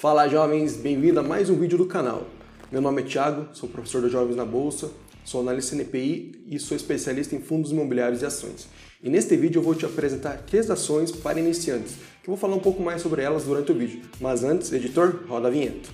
Fala 0.00 0.26
jovens, 0.28 0.78
bem-vindo 0.78 1.20
a 1.20 1.22
mais 1.22 1.50
um 1.50 1.56
vídeo 1.56 1.76
do 1.76 1.84
canal. 1.84 2.26
Meu 2.72 2.80
nome 2.80 3.02
é 3.02 3.04
Thiago, 3.04 3.48
sou 3.52 3.68
professor 3.68 4.00
de 4.00 4.08
Jovens 4.08 4.34
na 4.34 4.46
Bolsa, 4.46 4.90
sou 5.26 5.42
analista 5.42 5.76
NPI 5.76 6.42
e 6.46 6.58
sou 6.58 6.74
especialista 6.74 7.36
em 7.36 7.38
fundos 7.38 7.70
imobiliários 7.70 8.22
e 8.22 8.24
ações. 8.24 8.66
E 9.02 9.10
neste 9.10 9.36
vídeo 9.36 9.58
eu 9.58 9.62
vou 9.62 9.74
te 9.74 9.84
apresentar 9.84 10.38
três 10.46 10.70
ações 10.70 11.12
para 11.12 11.38
iniciantes, 11.38 11.96
que 12.22 12.30
eu 12.30 12.34
vou 12.34 12.38
falar 12.38 12.54
um 12.54 12.60
pouco 12.60 12.82
mais 12.82 13.02
sobre 13.02 13.20
elas 13.20 13.44
durante 13.44 13.72
o 13.72 13.74
vídeo. 13.74 14.00
Mas 14.18 14.42
antes, 14.42 14.72
editor, 14.72 15.24
roda 15.28 15.48
a 15.48 15.50
vinheta. 15.50 15.90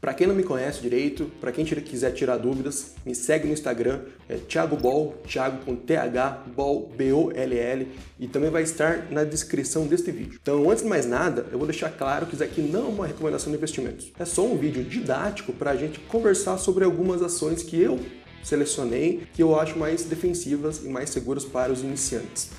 Para 0.00 0.14
quem 0.14 0.28
não 0.28 0.34
me 0.34 0.44
conhece 0.44 0.80
direito, 0.80 1.28
para 1.40 1.50
quem 1.50 1.64
quiser 1.64 2.12
tirar 2.12 2.36
dúvidas, 2.36 2.94
me 3.04 3.16
segue 3.16 3.48
no 3.48 3.52
Instagram, 3.52 4.02
é 4.28 4.36
Thiago 4.36 4.76
Ball, 4.76 5.12
Thiago 5.26 5.64
com 5.64 5.74
TH, 5.74 6.44
Ball, 6.54 6.88
B-O-L-L, 6.96 7.88
e 8.20 8.28
também 8.28 8.48
vai 8.48 8.62
estar 8.62 9.10
na 9.10 9.24
descrição 9.24 9.88
deste 9.88 10.12
vídeo. 10.12 10.38
Então, 10.40 10.70
antes 10.70 10.84
de 10.84 10.88
mais 10.88 11.04
nada, 11.04 11.46
eu 11.50 11.58
vou 11.58 11.66
deixar 11.66 11.90
claro 11.90 12.26
que 12.26 12.34
isso 12.34 12.44
aqui 12.44 12.60
não 12.60 12.86
é 12.86 12.88
uma 12.88 13.06
recomendação 13.08 13.50
de 13.50 13.58
investimentos. 13.58 14.12
É 14.16 14.24
só 14.24 14.46
um 14.46 14.56
vídeo 14.56 14.84
didático 14.84 15.52
para 15.52 15.72
a 15.72 15.76
gente 15.76 15.98
conversar 16.00 16.58
sobre 16.58 16.84
algumas 16.84 17.20
ações 17.20 17.64
que 17.64 17.80
eu 17.80 17.98
selecionei, 18.44 19.26
que 19.34 19.42
eu 19.42 19.58
acho 19.58 19.76
mais 19.76 20.04
defensivas 20.04 20.78
e 20.84 20.88
mais 20.88 21.10
seguras 21.10 21.44
para 21.44 21.72
os 21.72 21.80
iniciantes. 21.82 22.50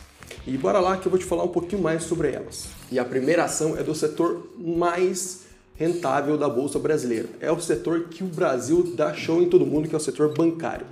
E 0.45 0.58
bora 0.58 0.81
lá 0.81 0.97
que 0.97 1.08
eu 1.08 1.09
vou 1.09 1.19
te 1.19 1.25
falar 1.25 1.45
um 1.45 1.49
pouquinho 1.49 1.81
mais 1.81 2.03
sobre 2.03 2.31
elas. 2.31 2.67
E 2.91 2.99
a 2.99 3.05
primeira 3.05 3.45
ação 3.45 3.77
é 3.77 3.83
do 3.83 3.95
setor 3.95 4.52
mais 4.58 5.48
rentável 5.79 6.38
da 6.38 6.49
Bolsa 6.49 6.77
Brasileira. 6.77 7.29
É 7.39 7.49
o 7.49 7.59
setor 7.61 8.09
que 8.09 8.21
o 8.21 8.27
Brasil 8.27 8.91
dá 8.95 9.13
show 9.13 9.41
em 9.41 9.47
todo 9.47 9.65
mundo, 9.65 9.88
que 9.88 9.95
é 9.95 9.97
o 9.97 10.02
setor 10.02 10.33
bancário. 10.33 10.85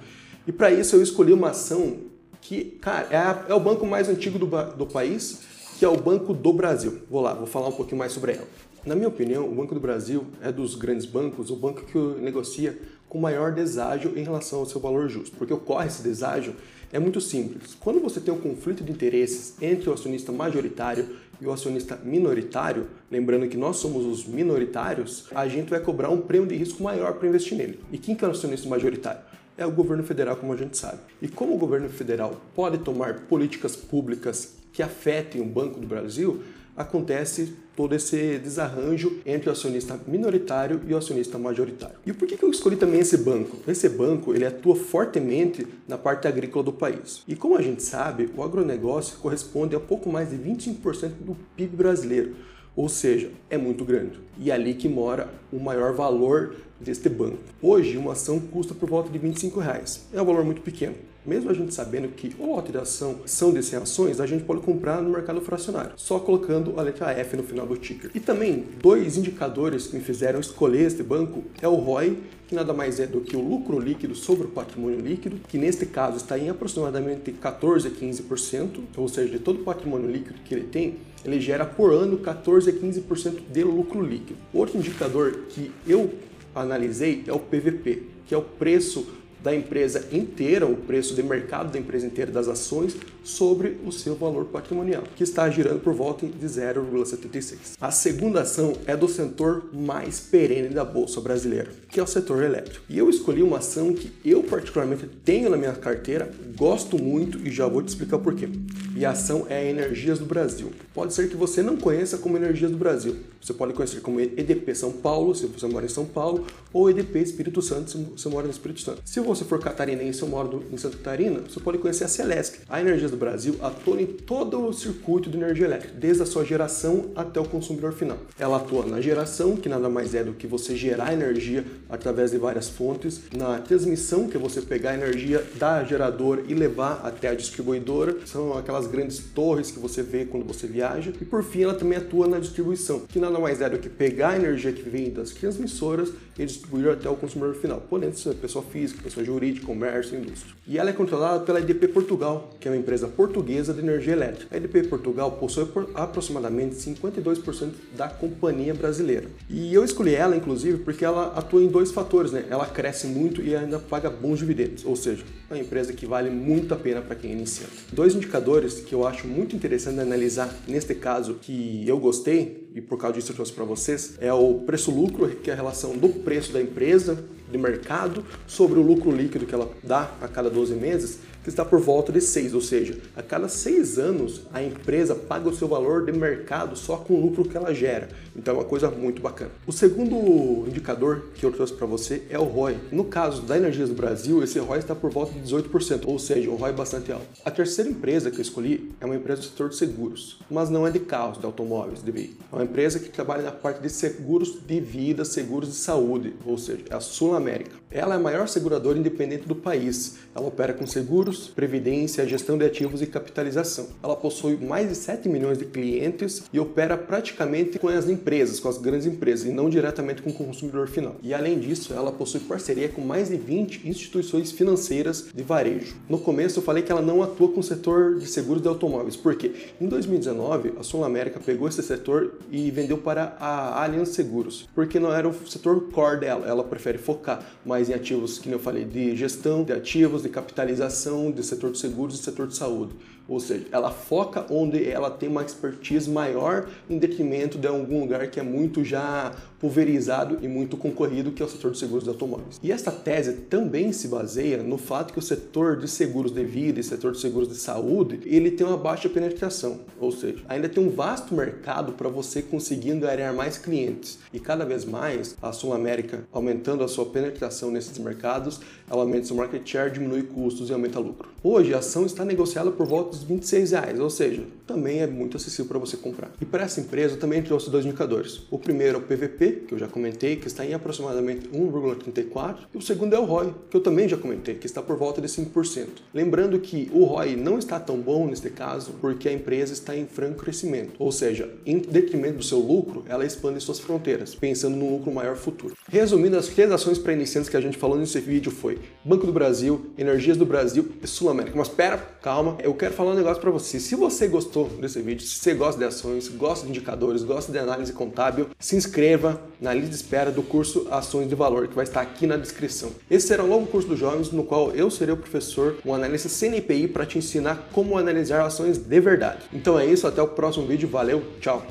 E 0.47 0.51
para 0.51 0.71
isso 0.71 0.95
eu 0.95 1.03
escolhi 1.03 1.33
uma 1.33 1.49
ação 1.49 1.97
que, 2.39 2.63
cara, 2.79 3.05
é, 3.11 3.17
a, 3.17 3.45
é 3.49 3.53
o 3.53 3.59
banco 3.59 3.85
mais 3.85 4.07
antigo 4.07 4.39
do, 4.39 4.45
do 4.45 4.85
país, 4.85 5.41
que 5.77 5.83
é 5.83 5.89
o 5.89 5.97
Banco 5.97 6.33
do 6.33 6.53
Brasil. 6.53 7.01
Vou 7.11 7.21
lá, 7.21 7.33
vou 7.33 7.45
falar 7.45 7.67
um 7.67 7.73
pouquinho 7.73 7.97
mais 7.97 8.13
sobre 8.13 8.31
ela. 8.31 8.47
Na 8.85 8.95
minha 8.95 9.09
opinião, 9.09 9.45
o 9.45 9.53
Banco 9.53 9.73
do 9.73 9.81
Brasil 9.81 10.25
é 10.41 10.53
dos 10.53 10.75
grandes 10.75 11.05
bancos 11.05 11.49
o 11.49 11.57
banco 11.57 11.81
que 11.81 11.97
negocia 12.21 12.79
com 13.09 13.19
maior 13.19 13.51
deságio 13.51 14.17
em 14.17 14.23
relação 14.23 14.59
ao 14.59 14.65
seu 14.65 14.79
valor 14.79 15.09
justo. 15.09 15.35
Porque 15.35 15.53
ocorre 15.53 15.87
esse 15.87 16.01
deságio 16.01 16.55
é 16.93 16.99
muito 16.99 17.19
simples. 17.19 17.75
Quando 17.77 17.99
você 17.99 18.21
tem 18.21 18.33
um 18.33 18.39
conflito 18.39 18.85
de 18.85 18.91
interesses 18.93 19.61
entre 19.61 19.89
o 19.89 19.93
acionista 19.93 20.31
majoritário 20.31 21.09
e 21.39 21.45
o 21.45 21.51
acionista 21.51 21.99
minoritário, 22.03 22.87
lembrando 23.11 23.47
que 23.47 23.57
nós 23.57 23.77
somos 23.77 24.05
os 24.05 24.25
minoritários, 24.25 25.27
a 25.33 25.47
gente 25.47 25.69
vai 25.69 25.79
cobrar 25.79 26.09
um 26.09 26.21
prêmio 26.21 26.47
de 26.47 26.55
risco 26.55 26.83
maior 26.83 27.13
para 27.13 27.27
investir 27.27 27.57
nele. 27.57 27.79
E 27.91 27.97
quem 27.97 28.15
que 28.15 28.25
é 28.25 28.27
o 28.27 28.31
acionista 28.31 28.67
majoritário? 28.67 29.21
É 29.57 29.65
o 29.65 29.71
governo 29.71 30.03
federal, 30.03 30.35
como 30.35 30.53
a 30.53 30.57
gente 30.57 30.77
sabe. 30.77 30.99
E 31.21 31.27
como 31.27 31.55
o 31.55 31.57
governo 31.57 31.89
federal 31.89 32.39
pode 32.55 32.77
tomar 32.79 33.21
políticas 33.21 33.75
públicas 33.75 34.55
que 34.71 34.83
afetem 34.83 35.41
o 35.41 35.45
Banco 35.45 35.79
do 35.79 35.87
Brasil, 35.87 36.43
acontece 36.77 37.53
todo 37.75 37.95
esse 37.95 38.37
desarranjo 38.37 39.19
entre 39.25 39.49
o 39.49 39.51
acionista 39.51 39.99
minoritário 40.07 40.81
e 40.87 40.93
o 40.93 40.97
acionista 40.97 41.37
majoritário. 41.39 41.95
E 42.05 42.13
por 42.13 42.27
que 42.27 42.41
eu 42.41 42.51
escolhi 42.51 42.75
também 42.75 42.99
esse 42.99 43.17
banco? 43.17 43.57
Esse 43.67 43.89
banco 43.89 44.33
ele 44.33 44.45
atua 44.45 44.75
fortemente 44.75 45.67
na 45.87 45.97
parte 45.97 46.27
agrícola 46.27 46.63
do 46.63 46.71
país. 46.71 47.23
E 47.27 47.35
como 47.35 47.57
a 47.57 47.61
gente 47.61 47.81
sabe, 47.81 48.29
o 48.37 48.43
agronegócio 48.43 49.17
corresponde 49.17 49.75
a 49.75 49.79
pouco 49.79 50.11
mais 50.11 50.29
de 50.29 50.37
25% 50.37 51.09
do 51.19 51.35
PIB 51.55 51.75
brasileiro. 51.75 52.35
Ou 52.75 52.87
seja, 52.87 53.31
é 53.49 53.57
muito 53.57 53.83
grande. 53.83 54.19
E 54.37 54.51
é 54.51 54.53
ali 54.53 54.75
que 54.75 54.87
mora 54.87 55.27
o 55.51 55.59
maior 55.59 55.93
valor 55.93 56.55
deste 56.79 57.09
banco. 57.09 57.39
Hoje, 57.59 57.97
uma 57.97 58.11
ação 58.11 58.39
custa 58.39 58.75
por 58.75 58.87
volta 58.87 59.09
de 59.09 59.17
25 59.17 59.59
reais. 59.59 60.05
É 60.13 60.21
um 60.21 60.25
valor 60.25 60.45
muito 60.45 60.61
pequeno. 60.61 60.93
Mesmo 61.27 61.51
a 61.51 61.53
gente 61.53 61.73
sabendo 61.73 62.07
que 62.07 62.33
o 62.39 62.55
lote 62.55 62.71
de 62.71 62.77
ação 62.77 63.17
são 63.25 63.51
de 63.51 63.61
100 63.61 63.79
ações, 63.79 64.21
a 64.21 64.25
gente 64.25 64.45
pode 64.45 64.61
comprar 64.61 65.01
no 65.01 65.09
mercado 65.09 65.41
fracionário, 65.41 65.91
só 65.97 66.19
colocando 66.19 66.79
a 66.79 66.81
letra 66.81 67.11
F 67.11 67.35
no 67.35 67.43
final 67.43 67.67
do 67.67 67.75
ticker. 67.75 68.09
E 68.15 68.19
também, 68.21 68.63
dois 68.81 69.17
indicadores 69.17 69.87
que 69.87 69.97
me 69.97 70.01
fizeram 70.01 70.39
escolher 70.39 70.83
este 70.83 71.03
banco 71.03 71.43
é 71.61 71.67
o 71.67 71.75
ROI, 71.75 72.17
que 72.47 72.55
nada 72.55 72.73
mais 72.73 73.01
é 73.01 73.05
do 73.05 73.19
que 73.19 73.35
o 73.35 73.41
lucro 73.41 73.77
líquido 73.77 74.15
sobre 74.15 74.45
o 74.45 74.49
patrimônio 74.49 75.01
líquido, 75.01 75.37
que 75.49 75.57
neste 75.57 75.85
caso 75.85 76.15
está 76.15 76.39
em 76.39 76.47
aproximadamente 76.47 77.33
14 77.33 77.89
a 77.89 77.91
15%, 77.91 78.79
ou 78.95 79.09
seja, 79.09 79.33
de 79.33 79.39
todo 79.39 79.59
o 79.59 79.63
patrimônio 79.65 80.09
líquido 80.09 80.39
que 80.45 80.55
ele 80.55 80.63
tem, 80.63 80.95
ele 81.25 81.41
gera 81.41 81.65
por 81.65 81.91
ano 81.91 82.19
14 82.19 82.69
a 82.69 82.73
15% 82.73 83.41
de 83.51 83.63
lucro 83.65 84.01
líquido. 84.01 84.39
Outro 84.53 84.77
indicador 84.77 85.41
que 85.49 85.73
eu 85.85 86.09
analisei 86.55 87.25
é 87.27 87.33
o 87.33 87.39
PVP, 87.39 88.03
que 88.25 88.33
é 88.33 88.37
o 88.37 88.41
preço 88.41 89.05
da 89.47 89.55
empresa 89.55 90.03
inteira, 90.11 90.65
o 90.65 90.75
preço 90.75 91.15
de 91.15 91.23
mercado 91.23 91.71
da 91.71 91.79
empresa 91.79 92.05
inteira 92.05 92.29
das 92.29 92.49
ações 92.49 92.97
sobre 93.23 93.77
o 93.85 93.93
seu 93.93 94.13
valor 94.13 94.43
patrimonial, 94.45 95.03
que 95.15 95.23
está 95.23 95.49
girando 95.49 95.79
por 95.79 95.93
volta 95.93 96.25
de 96.25 96.45
0,76. 96.45 97.77
A 97.79 97.89
segunda 97.89 98.41
ação 98.41 98.73
é 98.85 98.95
do 98.95 99.07
setor 99.07 99.69
mais 99.73 100.19
perene 100.19 100.67
da 100.67 100.83
bolsa 100.83 101.21
brasileira, 101.21 101.69
que 101.89 101.97
é 101.97 102.03
o 102.03 102.07
setor 102.07 102.43
elétrico. 102.43 102.83
E 102.89 102.97
eu 102.97 103.09
escolhi 103.09 103.41
uma 103.41 103.59
ação 103.59 103.93
que 103.93 104.11
eu 104.25 104.43
particularmente 104.43 105.07
tenho 105.23 105.49
na 105.49 105.55
minha 105.55 105.71
carteira, 105.71 106.29
gosto 106.57 107.01
muito 107.01 107.39
e 107.47 107.49
já 107.49 107.67
vou 107.67 107.81
te 107.81 107.87
explicar 107.87 108.17
por 108.17 108.35
quê. 108.35 108.49
E 108.97 109.05
a 109.05 109.11
ação 109.11 109.45
é 109.49 109.57
a 109.57 109.63
Energias 109.63 110.19
do 110.19 110.25
Brasil. 110.25 110.71
Pode 110.93 111.13
ser 111.13 111.29
que 111.29 111.37
você 111.37 111.61
não 111.61 111.77
conheça 111.77 112.17
como 112.17 112.35
Energias 112.35 112.71
do 112.71 112.77
Brasil. 112.77 113.15
Você 113.41 113.53
pode 113.53 113.73
conhecer 113.73 114.01
como 114.01 114.19
EDP 114.19 114.75
São 114.75 114.91
Paulo, 114.91 115.33
se 115.35 115.45
você 115.45 115.67
mora 115.67 115.85
em 115.85 115.89
São 115.89 116.05
Paulo, 116.05 116.45
ou 116.73 116.89
EDP 116.89 117.19
Espírito 117.19 117.61
Santo, 117.61 117.91
se 117.91 117.97
você 117.97 118.27
mora 118.27 118.45
no 118.45 118.51
Espírito 118.51 118.81
Santo. 118.81 119.01
Se 119.05 119.19
você 119.19 119.36
for 119.43 119.59
catarinense 119.59 120.23
ou 120.23 120.29
mora 120.29 120.49
em 120.71 120.77
Santa 120.77 120.97
Catarina, 120.97 121.41
você 121.41 121.59
pode 121.59 121.77
conhecer 121.77 122.03
a 122.03 122.07
Celesc. 122.07 122.59
A 122.69 122.79
Energias 122.79 123.11
do 123.11 123.17
Brasil 123.17 123.55
atua 123.61 124.01
em 124.01 124.05
todo 124.05 124.65
o 124.65 124.73
circuito 124.73 125.29
de 125.29 125.37
energia 125.37 125.65
elétrica, 125.65 125.93
desde 125.97 126.23
a 126.23 126.25
sua 126.25 126.45
geração 126.45 127.11
até 127.15 127.39
o 127.39 127.45
consumidor 127.45 127.93
final. 127.93 128.17
Ela 128.39 128.57
atua 128.57 128.85
na 128.85 129.01
geração, 129.01 129.55
que 129.55 129.69
nada 129.69 129.89
mais 129.89 130.15
é 130.15 130.23
do 130.23 130.33
que 130.33 130.47
você 130.47 130.75
gerar 130.75 131.13
energia 131.13 131.65
através 131.89 132.31
de 132.31 132.37
várias 132.37 132.69
fontes, 132.69 133.21
na 133.35 133.59
transmissão, 133.59 134.27
que 134.27 134.37
é 134.37 134.39
você 134.39 134.61
pegar 134.61 134.91
a 134.91 134.95
energia 134.95 135.43
da 135.55 135.83
geradora 135.83 136.43
e 136.47 136.53
levar 136.53 137.01
até 137.03 137.29
a 137.29 137.35
distribuidora, 137.35 138.17
são 138.25 138.57
aquelas 138.57 138.87
grandes 138.87 139.19
torres 139.19 139.71
que 139.71 139.79
você 139.79 140.01
vê 140.01 140.25
quando 140.25 140.45
você 140.45 140.67
viaja, 140.67 141.11
e 141.19 141.25
por 141.25 141.43
fim 141.43 141.63
ela 141.63 141.73
também 141.73 141.97
atua 141.97 142.27
na 142.27 142.39
distribuição, 142.39 143.01
que 143.07 143.19
nada 143.19 143.39
mais 143.39 143.61
é 143.61 143.69
do 143.69 143.77
que 143.77 143.89
pegar 143.89 144.29
a 144.29 144.35
energia 144.35 144.71
que 144.71 144.87
vem 144.87 145.09
das 145.09 145.31
transmissoras 145.31 146.11
e 146.37 146.45
distribuir 146.45 146.89
até 146.89 147.09
o 147.09 147.15
consumidor 147.15 147.55
final, 147.55 147.81
podendo 147.89 148.17
ser 148.17 148.35
pessoa 148.35 148.63
física, 148.63 149.01
pessoa 149.03 149.16
jurídica, 149.23 149.65
comércio, 149.65 150.17
indústria. 150.17 150.53
E 150.67 150.77
ela 150.77 150.89
é 150.89 150.93
controlada 150.93 151.43
pela 151.43 151.59
EDP 151.59 151.87
Portugal, 151.87 152.53
que 152.59 152.67
é 152.67 152.71
uma 152.71 152.77
empresa 152.77 153.07
portuguesa 153.07 153.73
de 153.73 153.79
energia 153.79 154.13
elétrica. 154.13 154.53
A 154.53 154.57
EDP 154.57 154.83
Portugal 154.87 155.31
possui 155.31 155.67
aproximadamente 155.95 156.75
52% 156.75 157.69
da 157.95 158.07
companhia 158.07 158.73
brasileira. 158.73 159.27
E 159.49 159.73
eu 159.73 159.83
escolhi 159.83 160.13
ela, 160.13 160.35
inclusive, 160.35 160.79
porque 160.79 161.05
ela 161.05 161.33
atua 161.35 161.61
em 161.61 161.67
dois 161.67 161.91
fatores, 161.91 162.31
né? 162.31 162.45
Ela 162.49 162.65
cresce 162.65 163.07
muito 163.07 163.41
e 163.41 163.55
ainda 163.55 163.79
paga 163.79 164.09
bons 164.09 164.39
dividendos, 164.39 164.85
ou 164.85 164.95
seja, 164.95 165.23
é 165.49 165.53
uma 165.53 165.61
empresa 165.61 165.93
que 165.93 166.05
vale 166.05 166.29
muito 166.29 166.73
a 166.73 166.77
pena 166.77 167.01
para 167.01 167.15
quem 167.15 167.31
é 167.31 167.33
iniciante. 167.33 167.73
Dois 167.91 168.13
indicadores 168.15 168.81
que 168.81 168.93
eu 168.93 169.07
acho 169.07 169.27
muito 169.27 169.55
interessante 169.55 169.99
analisar 169.99 170.53
neste 170.67 170.93
caso, 170.93 171.35
que 171.41 171.87
eu 171.87 171.97
gostei 171.99 172.66
e 172.77 172.81
por 172.81 172.99
causa 172.99 173.15
disso 173.15 173.31
eu 173.31 173.35
trouxe 173.35 173.51
para 173.51 173.65
vocês, 173.65 174.13
é 174.21 174.31
o 174.31 174.59
preço-lucro, 174.59 175.27
que 175.29 175.49
é 175.49 175.53
a 175.53 175.55
relação 175.55 175.97
do 175.97 176.09
preço 176.09 176.53
da 176.53 176.61
empresa 176.61 177.25
de 177.51 177.57
mercado 177.57 178.23
sobre 178.45 178.77
o 178.77 178.83
lucro 178.83 179.09
líquido 179.09 179.47
que 179.47 179.55
ela 179.55 179.71
dá 179.81 180.11
a 180.21 180.27
cada 180.27 180.47
12 180.47 180.75
meses, 180.75 181.17
que 181.47 181.51
está 181.51 181.63
por 181.63 181.79
volta 181.79 182.11
de 182.11 182.19
6, 182.19 182.53
ou 182.53 182.59
seja, 182.59 182.97
a 183.15 183.23
cada 183.23 183.47
6 183.47 183.97
anos 183.97 184.41
a 184.53 184.61
empresa 184.61 185.15
paga 185.15 185.47
o 185.47 185.55
seu 185.55 185.65
valor 185.65 186.05
de 186.05 186.11
mercado 186.11 186.75
só 186.75 186.97
com 186.97 187.13
o 187.13 187.21
lucro 187.21 187.45
que 187.45 187.55
ela 187.55 187.73
gera. 187.73 188.09
Então 188.35 188.53
é 188.53 188.57
uma 188.57 188.65
coisa 188.65 188.91
muito 188.91 189.21
bacana. 189.21 189.51
O 189.65 189.71
segundo 189.71 190.67
indicador 190.67 191.27
que 191.35 191.45
eu 191.45 191.51
trouxe 191.53 191.71
para 191.71 191.87
você 191.87 192.23
é 192.29 192.37
o 192.37 192.43
ROI. 192.43 192.77
No 192.91 193.05
caso 193.05 193.43
da 193.43 193.55
Energias 193.55 193.87
do 193.87 193.95
Brasil, 193.95 194.43
esse 194.43 194.59
ROI 194.59 194.79
está 194.79 194.93
por 194.93 195.09
volta 195.09 195.31
de 195.31 195.39
18%, 195.39 196.01
ou 196.05 196.19
seja, 196.19 196.49
um 196.49 196.55
ROI 196.55 196.73
bastante 196.73 197.13
alto. 197.13 197.25
A 197.45 197.49
terceira 197.49 197.89
empresa 197.89 198.29
que 198.29 198.39
eu 198.39 198.41
escolhi 198.41 198.91
é 198.99 199.05
uma 199.05 199.15
empresa 199.15 199.39
do 199.39 199.47
setor 199.47 199.69
de 199.69 199.77
seguros, 199.77 200.41
mas 200.51 200.69
não 200.69 200.85
é 200.85 200.91
de 200.91 200.99
carros, 200.99 201.39
de 201.39 201.45
automóveis, 201.45 202.03
de 202.03 202.11
veículos. 202.11 202.43
É 202.51 202.55
uma 202.57 202.65
empresa 202.65 202.99
que 202.99 203.07
trabalha 203.07 203.43
na 203.43 203.53
parte 203.53 203.81
de 203.81 203.89
seguros 203.89 204.57
de 204.67 204.81
vida, 204.81 205.23
seguros 205.23 205.69
de 205.69 205.75
saúde, 205.75 206.33
ou 206.45 206.57
seja, 206.57 206.83
é 206.89 206.95
a 206.95 206.99
Sul 206.99 207.35
América. 207.35 207.71
Ela 207.89 208.15
é 208.15 208.17
a 208.17 208.19
maior 208.19 208.49
seguradora 208.49 208.99
independente 208.99 209.47
do 209.47 209.55
país. 209.55 210.17
Ela 210.35 210.45
opera 210.45 210.73
com 210.73 210.85
seguros, 210.85 211.36
previdência, 211.37 212.27
gestão 212.27 212.57
de 212.57 212.65
ativos 212.65 213.01
e 213.01 213.07
capitalização. 213.07 213.87
Ela 214.01 214.15
possui 214.15 214.57
mais 214.57 214.89
de 214.89 214.95
7 214.95 215.29
milhões 215.29 215.57
de 215.57 215.65
clientes 215.65 216.43
e 216.51 216.59
opera 216.59 216.97
praticamente 216.97 217.77
com 217.79 217.87
as 217.87 218.09
empresas, 218.09 218.59
com 218.59 218.69
as 218.69 218.77
grandes 218.77 219.05
empresas, 219.05 219.45
e 219.45 219.51
não 219.51 219.69
diretamente 219.69 220.21
com 220.21 220.29
o 220.29 220.33
consumidor 220.33 220.87
final. 220.87 221.15
E 221.21 221.33
além 221.33 221.59
disso, 221.59 221.93
ela 221.93 222.11
possui 222.11 222.41
parceria 222.41 222.89
com 222.89 223.01
mais 223.01 223.29
de 223.29 223.37
20 223.37 223.87
instituições 223.87 224.51
financeiras 224.51 225.27
de 225.33 225.43
varejo. 225.43 225.95
No 226.09 226.19
começo 226.19 226.59
eu 226.59 226.63
falei 226.63 226.83
que 226.83 226.91
ela 226.91 227.01
não 227.01 227.21
atua 227.21 227.49
com 227.49 227.59
o 227.59 227.63
setor 227.63 228.17
de 228.17 228.27
seguros 228.27 228.61
de 228.61 228.67
automóveis, 228.67 229.15
porque 229.15 229.51
em 229.79 229.87
2019 229.87 230.73
a 230.79 230.83
Sul 230.83 231.03
América 231.03 231.39
pegou 231.39 231.67
esse 231.67 231.81
setor 231.83 232.33
e 232.51 232.69
vendeu 232.71 232.97
para 232.97 233.35
a 233.39 233.83
Allianz 233.83 234.09
Seguros, 234.09 234.67
porque 234.73 234.99
não 234.99 235.13
era 235.13 235.27
o 235.27 235.47
setor 235.47 235.89
core 235.91 236.19
dela, 236.19 236.47
ela 236.47 236.63
prefere 236.63 236.97
focar 236.97 237.43
mais 237.65 237.89
em 237.89 237.93
ativos, 237.93 238.39
que 238.39 238.49
eu 238.49 238.59
falei, 238.59 238.85
de 238.85 239.15
gestão 239.15 239.63
de 239.63 239.73
ativos, 239.73 240.23
de 240.23 240.29
capitalização 240.29 241.16
de 241.31 241.43
setor 241.43 241.71
de 241.71 241.77
seguros 241.77 242.19
e 242.19 242.23
setor 242.23 242.47
de 242.47 242.55
saúde. 242.55 242.93
Ou 243.27 243.39
seja, 243.39 243.65
ela 243.71 243.91
foca 243.91 244.45
onde 244.49 244.89
ela 244.89 245.11
tem 245.11 245.27
uma 245.27 245.43
expertise 245.43 246.09
maior 246.09 246.69
em 246.89 246.97
detrimento 246.97 247.57
de 247.57 247.67
algum 247.67 247.99
lugar 247.99 248.27
que 248.29 248.39
é 248.39 248.43
muito 248.43 248.83
já 248.83 249.33
pulverizado 249.59 250.37
e 250.41 250.47
muito 250.47 250.77
concorrido, 250.77 251.31
que 251.31 251.41
é 251.41 251.45
o 251.45 251.49
setor 251.49 251.71
de 251.71 251.79
seguros 251.79 252.03
de 252.03 252.09
automóveis. 252.09 252.59
E 252.63 252.71
esta 252.71 252.91
tese 252.91 253.33
também 253.33 253.91
se 253.91 254.07
baseia 254.07 254.63
no 254.63 254.77
fato 254.77 255.11
que 255.11 255.19
o 255.19 255.21
setor 255.21 255.77
de 255.77 255.87
seguros 255.87 256.31
de 256.31 256.43
vida 256.43 256.79
e 256.79 256.83
setor 256.83 257.11
de 257.11 257.19
seguros 257.19 257.49
de 257.49 257.55
saúde, 257.55 258.21
ele 258.25 258.51
tem 258.51 258.65
uma 258.65 258.77
baixa 258.77 259.09
penetração, 259.09 259.81
ou 259.99 260.11
seja, 260.11 260.43
ainda 260.47 260.69
tem 260.69 260.83
um 260.83 260.89
vasto 260.89 261.33
mercado 261.33 261.93
para 261.93 262.07
você 262.07 262.41
conseguir 262.41 262.95
ganhar 262.95 263.33
mais 263.33 263.57
clientes. 263.57 264.19
E 264.31 264.39
cada 264.39 264.63
vez 264.63 264.85
mais 264.85 265.35
a 265.41 265.51
Sul 265.51 265.73
América 265.73 266.23
aumentando 266.31 266.83
a 266.83 266.87
sua 266.87 267.05
penetração 267.05 267.71
nesses 267.71 267.97
mercados, 267.97 268.61
ela 268.89 269.01
aumenta 269.01 269.25
seu 269.25 269.35
market 269.35 269.67
share, 269.67 269.91
diminui 269.91 270.23
custos 270.23 270.69
e 270.69 270.73
aumenta 270.73 270.99
lucro. 271.07 271.29
Hoje 271.43 271.73
a 271.73 271.79
ação 271.79 272.05
está 272.05 272.23
negociada 272.23 272.71
por 272.71 272.85
volta 272.85 273.11
dos 273.11 273.23
26 273.23 273.71
reais, 273.71 273.99
ou 273.99 274.09
seja, 274.09 274.43
também 274.67 274.99
é 274.99 275.07
muito 275.07 275.37
acessível 275.37 275.65
para 275.65 275.79
você 275.79 275.97
comprar. 275.97 276.29
E 276.39 276.45
para 276.45 276.63
essa 276.63 276.81
empresa 276.81 277.15
eu 277.15 277.19
também 277.19 277.41
trouxe 277.41 277.69
dois 277.69 277.85
indicadores. 277.85 278.41
O 278.51 278.59
primeiro 278.59 278.97
é 278.97 278.99
o 278.99 279.03
PVP, 279.03 279.63
que 279.67 279.73
eu 279.73 279.79
já 279.79 279.87
comentei, 279.87 280.35
que 280.35 280.47
está 280.47 280.65
em 280.65 280.73
aproximadamente 280.73 281.47
1,34, 281.47 282.57
e 282.73 282.77
o 282.77 282.81
segundo 282.81 283.15
é 283.15 283.19
o 283.19 283.23
ROI, 283.23 283.53
que 283.69 283.77
eu 283.77 283.81
também 283.81 284.07
já 284.07 284.17
comentei, 284.17 284.55
que 284.55 284.65
está 284.65 284.81
por 284.81 284.97
volta 284.97 285.21
de 285.21 285.27
5%. 285.27 285.87
Lembrando 286.13 286.59
que 286.59 286.91
o 286.93 287.05
ROI 287.05 287.35
não 287.35 287.57
está 287.57 287.79
tão 287.79 287.97
bom 287.97 288.27
neste 288.27 288.49
caso, 288.49 288.93
porque 288.99 289.29
a 289.29 289.33
empresa 289.33 289.73
está 289.73 289.95
em 289.95 290.05
franco 290.05 290.43
crescimento, 290.43 290.93
ou 290.99 291.11
seja, 291.11 291.49
em 291.65 291.79
detrimento 291.79 292.37
do 292.37 292.43
seu 292.43 292.59
lucro, 292.59 293.03
ela 293.07 293.25
expande 293.25 293.61
suas 293.61 293.79
fronteiras, 293.79 294.35
pensando 294.35 294.75
num 294.75 294.91
lucro 294.91 295.11
maior 295.13 295.35
futuro. 295.35 295.75
Resumindo, 295.89 296.37
as 296.37 296.47
três 296.47 296.71
ações 296.71 296.97
para 296.97 297.13
iniciantes 297.13 297.49
que 297.49 297.55
a 297.55 297.61
gente 297.61 297.77
falou 297.77 297.97
nesse 297.97 298.19
vídeo 298.19 298.51
foi 298.51 298.79
Banco 299.05 299.25
do 299.25 299.31
Brasil, 299.31 299.91
Energias 299.97 300.35
do 300.35 300.45
Brasil 300.45 300.91
e 301.01 301.07
Sul 301.07 301.29
América. 301.29 301.57
Mas 301.57 301.67
espera, 301.67 301.97
calma, 302.21 302.57
eu 302.63 302.73
quero 302.73 302.93
falar 302.93 303.11
um 303.11 303.15
negócio 303.15 303.41
para 303.41 303.51
você. 303.51 303.79
Se 303.79 303.95
você 303.95 304.27
gostou 304.57 304.69
desse 304.79 305.01
vídeo, 305.01 305.25
se 305.25 305.39
você 305.39 305.53
gosta 305.53 305.77
de 305.77 305.85
ações, 305.85 306.27
gosta 306.29 306.65
de 306.65 306.71
indicadores, 306.71 307.23
gosta 307.23 307.51
de 307.51 307.59
análise 307.59 307.93
contábil, 307.93 308.49
se 308.59 308.75
inscreva 308.75 309.39
na 309.61 309.73
lista 309.73 309.89
de 309.89 309.95
espera 309.95 310.31
do 310.31 310.41
curso 310.41 310.87
Ações 310.89 311.29
de 311.29 311.35
Valor, 311.35 311.67
que 311.67 311.75
vai 311.75 311.83
estar 311.83 312.01
aqui 312.01 312.25
na 312.25 312.37
descrição. 312.37 312.91
Esse 313.09 313.27
será 313.27 313.43
um 313.43 313.47
novo 313.47 313.67
curso 313.67 313.87
dos 313.87 313.99
jovens, 313.99 314.31
no 314.31 314.43
qual 314.43 314.71
eu 314.71 314.89
serei 314.89 315.13
o 315.13 315.17
professor, 315.17 315.77
um 315.85 315.93
analista 315.93 316.29
CNPI, 316.29 316.87
para 316.87 317.05
te 317.05 317.17
ensinar 317.17 317.69
como 317.71 317.97
analisar 317.97 318.43
ações 318.43 318.77
de 318.77 318.99
verdade. 318.99 319.43
Então 319.53 319.77
é 319.79 319.85
isso, 319.85 320.07
até 320.07 320.21
o 320.21 320.27
próximo 320.27 320.65
vídeo, 320.65 320.89
valeu, 320.89 321.23
tchau! 321.39 321.65